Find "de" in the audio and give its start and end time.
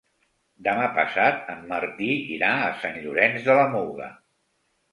3.51-3.61